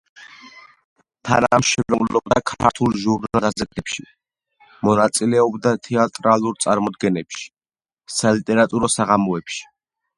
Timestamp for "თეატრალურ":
5.91-6.61